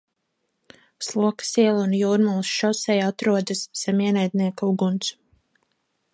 [1.07, 5.15] Slokas iela un Jūrmalas šoseja atrodas zem ienaidnieka uguns.